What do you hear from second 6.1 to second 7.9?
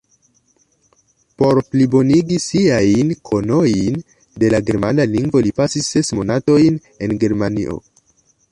monatojn en Germanio.